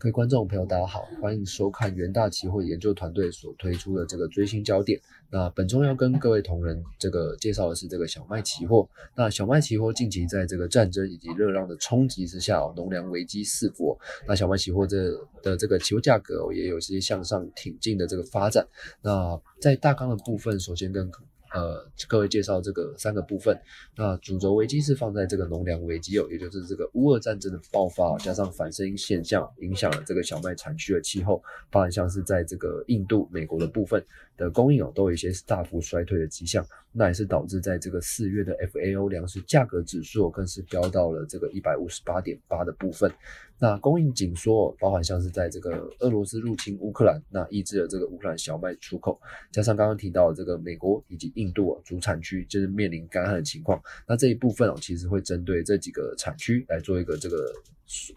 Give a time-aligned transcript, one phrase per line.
[0.00, 5.00] 各位观众朋友，大家好，欢迎收看元大期货研究团队所推出的这个追星焦点。
[5.28, 8.88] 那本周要跟各位同仁这个介绍的是这个小麦期货。
[9.16, 13.98] 那小麦期货近期在这个战争以及热浪的冲击之下，农粮危机四伏。
[14.24, 15.10] 那小麦期货这
[15.42, 18.64] 的这个期货价格也有些向上挺进的这个发展。
[19.02, 21.10] 那在大纲的部分，首先跟
[21.52, 23.58] 呃，各位介绍这个三个部分。
[23.96, 34.04] 那主轴危机是放在这个农粮危机哦，也就是这个乌俄战争的爆发，加上反声音现象，影响了这个小麦产区的气候，包含像是在这个印度、美国的部分
[34.38, 36.66] 的供应哦，都有一些大幅衰退的迹象。
[36.90, 43.12] 那也是导致在这个四月的 FAO 粮食价格指数更是飙到了这个一百五十八点八的部分。
[43.58, 49.20] 那供应紧缩，包含像是在这个俄罗斯入侵乌克兰，那抑制了这个乌克兰小麦出口，
[49.52, 57.52] 加上刚刚提到的这个美国以及印度啊主产区就是面临干旱的情况，那这一部分哦，其实会针对这几个产区来做一个这个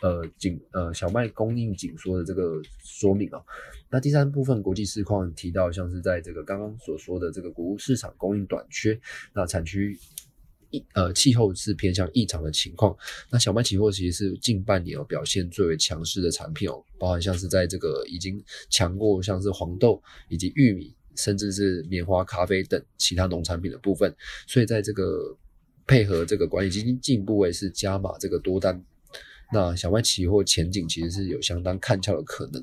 [0.01, 3.41] 呃紧呃小麦供应紧缩的这个说明啊。
[3.89, 8.99] 那第三部分国际市况提到，像是在这个刚刚所说的这个谷物市场供应短缺，
[9.33, 9.97] 那产区。
[10.93, 12.95] 呃，气候是偏向异常的情况。
[13.29, 24.15] 那小麦期货其实是近半年哦表现最为强势的产品哦，包含像是在这个已经强过像是黄豆以及玉米，甚至是棉花、咖啡等其他农产品的部分。
[24.47, 25.37] 所以在这个
[25.85, 28.81] 配合这个管理基金进步位是加码这个多单，
[29.53, 32.61] 那小麦期货前景其实是有相当看俏的可能。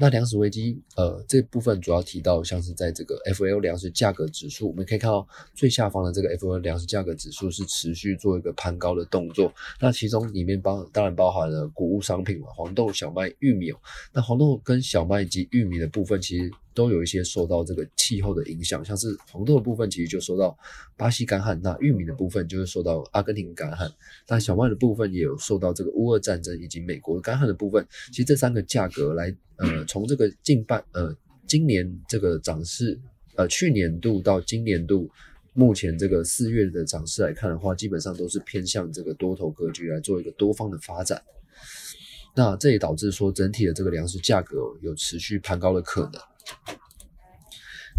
[0.00, 9.52] 那粮食危机，呃，这部分主要提到像是在这个 F L 粮食价格指数，我们可以看到最下方的这个 F L 粮食价格指数是持续做一个攀高的动作。
[9.80, 13.72] 那其中里面包当然包含了谷物商品嘛，黄豆、小麦、玉米。
[14.12, 16.50] 那黄豆跟小麦及玉米的部分，其实。
[16.78, 20.56] 都有一些受到这个气候的影响，像是黄豆的部分其实就受到
[20.96, 23.90] 巴西干旱，那玉米的部分就是受到阿根廷干旱，
[24.28, 27.84] 那小麦的部分也有受到这个乌俄战争以及美国干旱的部分。
[28.12, 31.12] 其实这三个价格来，呃，从这个近半，呃，
[31.48, 32.96] 今年这个涨势，
[33.34, 35.10] 呃，去年度到今年度
[35.54, 41.20] 目前这个四月的涨势来看的话，基本上都是偏向这个多头格局来做一个多方的发展。
[42.36, 46.22] 那这也导致说整体的这个粮食价格有持续攀高的可能。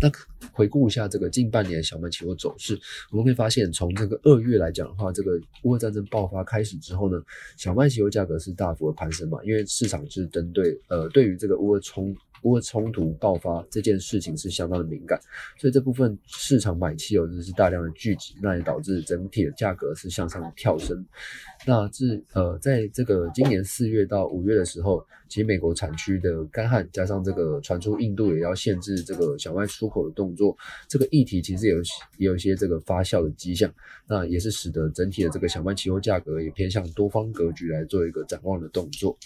[0.02, 0.10] 那
[0.54, 2.80] 回顾一下这个近半年小麦期货走势，
[3.12, 7.22] 我们可以发现，从这个二月来讲的话，这个乌俄战争爆发开始之后呢，
[7.58, 12.16] 小麦期货价格是大幅的攀升嘛，因为市场是针对呃对于这个乌俄冲。
[12.44, 15.20] 乌俄冲突爆发这件事情是相当的敏感，
[15.58, 21.06] 所以这部分市场买汽油就是大量的聚集，那也导致整体的价格是向上跳升。
[21.66, 30.58] 那至呃，在这个今年四月到五月的时候，其实美国产区的干旱加上这个传出印度也要限制这个小麦出口的动作，
[30.88, 31.78] 这个议题其实有
[32.18, 33.72] 也有一些这个发酵的迹象，
[34.08, 39.18] 那也是使得整体的这个小麦期货价格也偏向多方格局来做一个展望的动作。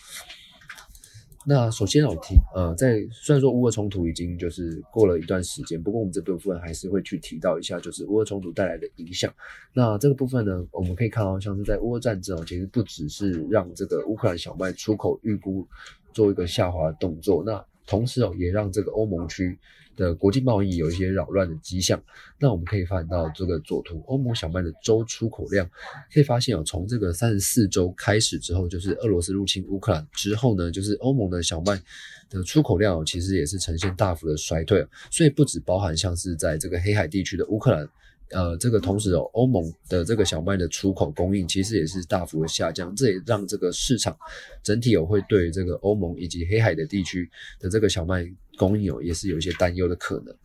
[1.45, 9.33] 那首先我提，呃，在虽然说乌俄冲突已经就是过了一段时间，不过我们这部分还是会去提到一下，就是乌俄冲突带来的影响。
[9.73, 15.67] 那这个部分呢，我们可以看到，像是在乌俄战争哦，其实不只是让这个乌克兰小麦出口预估
[16.13, 19.57] 做一个下滑动作，那同时哦，也让这个欧盟区。
[19.95, 22.01] 的国际贸易有一些扰乱的迹象，
[22.39, 25.69] 那我们可以看到这个左图，欧盟小麦的周出口量，
[26.11, 31.79] 可以发现哦，从这个三十四周开始之后，就是俄罗斯入侵乌克兰之后呢，就是欧盟的小麦
[32.27, 37.87] 的出口量其实也是呈现大幅的衰退，所以不止包含像是在这个黑海地区的乌克兰。
[38.33, 44.17] 呃，这个同时哦，欧盟的这个小麦的出口供应其实也是大幅的下降，这也让这个市场
[44.63, 47.29] 整体有会对这个欧盟以及黑海的地区
[47.59, 48.27] 的这个小麦
[48.57, 50.35] 供应哦也是有一些担忧的可能。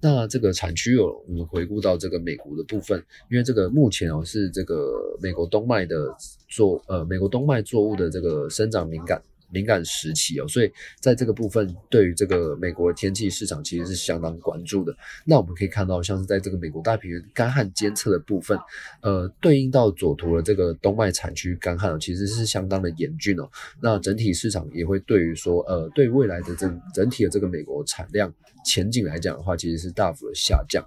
[0.00, 6.14] 那这个产区哦我们回顾到这个美国的部分，因为这个目前哦是这个美国冬麦的
[6.48, 9.22] 作呃美国冬麦作物的这个生长敏感。
[9.52, 14.96] 敏感时期哦，所以在这个部分，对于这个美国天气市场其实是相当关注的。
[15.26, 18.58] 那我们可以看到，像是在这个美国大平原干旱监测的部分，
[19.02, 23.48] 呃，对应到左图的这个冬麦产区干旱哦其实是相当的严峻哦。
[23.80, 28.32] 那整体市场也会对于说，呃，对未来的整整体的这个美国产量
[28.64, 30.82] 前景来讲的话，其实是大幅的下降。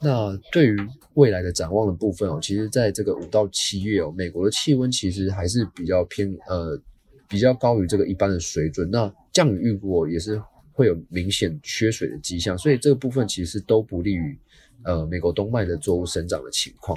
[0.00, 0.76] 那对于
[1.14, 6.80] 未来的展望的部分哦，其实在这个五到七月哦，美国的气温其实还是比较偏呃。
[7.28, 10.40] 比较高于这个一般的水准，那降雨预估也是
[10.72, 14.38] 会有明显缺水的迹象，所以这个部分其实都不利于
[14.84, 16.96] 呃美国冬麦的作物生长的情况。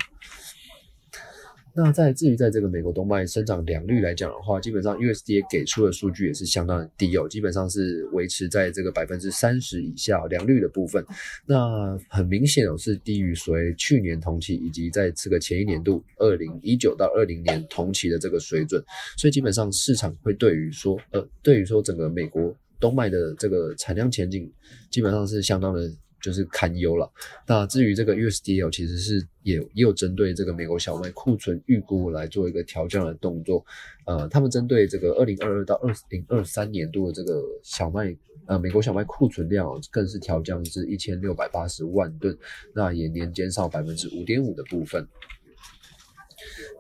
[1.74, 11.06] 那在至于在这个美国动脉生长良率来讲的话，基本上 USDA 给出的数据也是相当的低哦，基本上是维持在这个百分之三十以下良率的部分。
[11.46, 18.84] 那很明显哦，是低于所谓去年同期以及在这个前一年度二零一九到二零年同期的这个水准。
[19.18, 24.52] 所以基本上市场会对于说，呃，对于说整个美国动脉的这个产量前景，
[24.90, 25.92] 基本上是相当的。
[26.22, 27.12] 就是堪忧了。
[27.48, 33.66] 那至于这个 USDL，其实是也也有针对这个美国小麦库存预估来做一个调降的动作。
[34.06, 38.16] 呃，他们针对这个二零二二到二零二三年度的这个小麦，
[38.46, 42.38] 呃，美国小麦库存量更是调降至一千六百八十万吨，
[42.74, 45.08] 那也年减少百分之五点五的部分。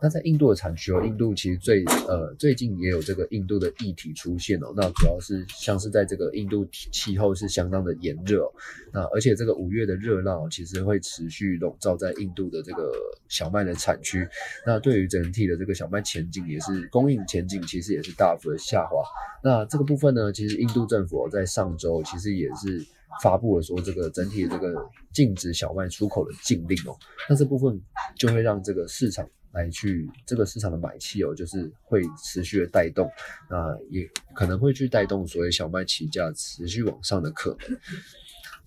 [0.01, 4.73] 那在印度的产区哦，印度其实最呃最近也有这个印度的议题出现哦。
[4.75, 8.51] 那主要是像是在这个印度气候是相当的炎热，
[8.91, 12.91] 那而且这个五月的热浪其实会持续笼罩在印度的这个
[13.29, 14.27] 小麦的产区。
[14.65, 19.03] 那对于整体的这个小麦前景也是供应前景其实也是大幅的下滑。
[19.43, 22.83] 那这个部分呢，其实印度政府在上周其实也是
[23.21, 26.97] 发布了说这个整体的这个禁止小麦出口的禁令哦。
[27.29, 27.79] 那这部分
[28.15, 29.29] 就会让这个市场。
[29.53, 33.09] 来去这个市场的买气哦，就是会持续的带动，
[33.49, 37.77] 那也可能会去带动所谓小麦起价持续往上的可能。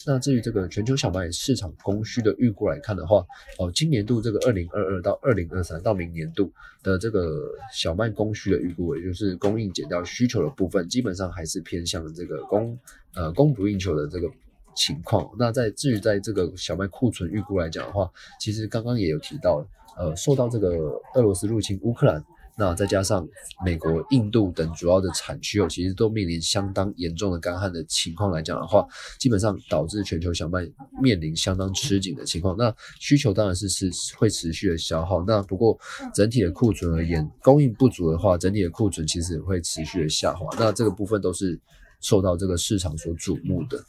[0.07, 3.25] 那至于这个全球小麦市场供需的预估来看的话，
[3.59, 6.53] 哦，今年度这个二零二二到二零二三到明年度
[6.83, 12.79] 的这个小麦供需的预估，也就是供应减掉需求的部分，基本上还是偏向这个供
[13.15, 14.29] 呃供不应求的这个
[14.75, 15.29] 情况。
[15.39, 18.11] 那在至于在这个小麦库存预估来讲的话，
[18.41, 19.67] 其实刚刚也有提到。
[19.97, 22.21] 呃，受到这个俄罗斯入侵乌克兰，
[22.59, 23.25] 那再加上
[23.65, 28.85] 美国、印度等主要的产区哦，其实都面临相当严重的干旱的情况来讲的话，
[29.21, 30.69] 基本上导致全球小麦
[31.01, 32.57] 面临相当吃紧的情况。
[32.57, 35.79] 那需求当然是是会持续的消耗，那不过
[36.13, 40.49] 整体的库存而言，供应不足的话，整体的库存其实会持续的下滑。
[40.59, 41.57] 那这个部分都是
[42.01, 43.81] 受到这个市场所瞩目的。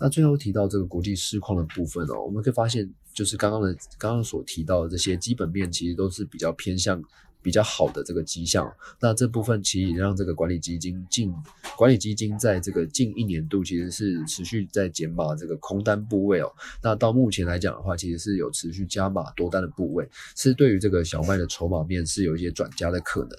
[0.00, 7.02] 那最后提到这个国际市况的部分哦，我们可以发现，就是刚刚的刚刚所提到的这些基本面，其实都是比较偏向
[7.42, 8.72] 比较好的这个迹象。
[9.00, 11.34] 那这部分其实也让这个管理基金近
[11.76, 16.52] 管理基金在这个近一年度其实是持续在减码这个空单部位哦。
[16.80, 23.30] 那到目前来讲的话，其实是有持续加码多单的部位，是对于这个小麦的筹码面是有一些转加的可能。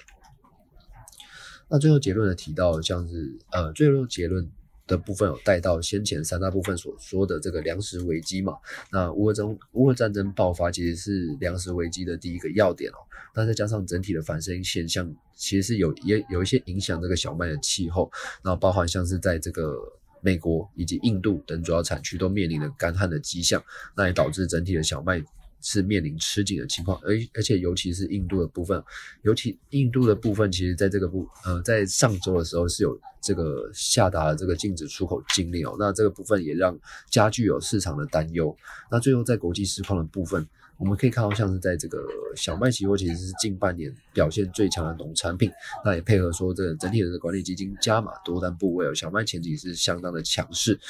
[1.70, 4.46] 那最后结论的提到，像是呃，最后结论。
[4.90, 8.54] 的部分有带到先前三大部分所说的这个粮食危机嘛？
[8.90, 12.96] 那乌俄争乌俄战争爆发其实是粮食危机的第一个要点哦。
[13.32, 18.10] 那再加上整体的反生现象，其实是有也有一些影响这个小麦的气候。
[18.42, 19.78] 那包含像是在这个
[20.20, 23.62] 美国以及印度等主要产区都面临了干旱的迹象，
[23.96, 25.22] 那也导致整体的小麦。
[25.60, 28.82] 是面临吃紧的情况，而而且尤其是印度的部分，
[29.22, 36.78] 尤其印度的部分，其实在这个部呃，在上周的时候是有这个下达了这个禁止出口禁令哦，那这个部分也让
[37.10, 38.56] 加剧有市场的担忧。
[38.90, 40.46] 那最后在国际市况的部分，
[40.78, 42.02] 我们可以看到像是在这个
[42.34, 45.50] 小麦期货其实是近半年表现最强的农产品，
[45.84, 50.80] 那也配合说这整体的管理基金加码多单部位哦，小麦前景是相当的强势。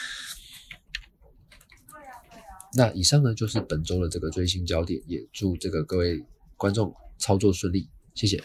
[2.77, 6.25] 那以上呢就是本周的这个最新焦点，也祝这个各位
[6.57, 8.43] 观众操作顺利，谢谢。